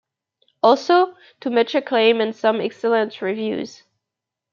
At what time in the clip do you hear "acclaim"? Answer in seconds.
1.75-2.21